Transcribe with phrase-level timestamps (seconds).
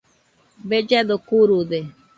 [0.69, 1.79] Bellado kurude